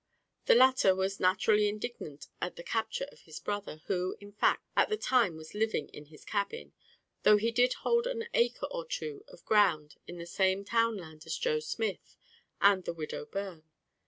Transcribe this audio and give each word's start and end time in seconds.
The 0.45 0.55
latter 0.55 0.95
was 0.95 1.19
naturally 1.19 1.69
indignant 1.69 2.25
at 2.41 2.55
the 2.55 2.63
capture 2.63 3.07
of 3.11 3.19
his 3.21 3.39
brother, 3.39 3.83
who, 3.85 4.15
in 4.19 4.31
fact, 4.31 4.63
at 4.75 4.89
the 4.89 4.97
time 4.97 5.37
was 5.37 5.53
living 5.53 5.89
in 5.89 6.05
his 6.05 6.25
cabin, 6.25 6.73
though 7.21 7.37
he 7.37 7.51
did 7.51 7.73
hold 7.85 8.07
an 8.07 8.25
acre 8.33 8.65
or 8.71 8.83
two 8.87 9.23
of 9.27 9.45
ground 9.45 9.97
in 10.07 10.17
the 10.17 10.25
same 10.25 10.65
town 10.65 10.97
land 10.97 11.27
as 11.27 11.37
Joe 11.37 11.59
Smith 11.59 12.17
and 12.59 12.83
the 12.83 12.95
widow 12.95 13.27
Byrne. 13.27 13.65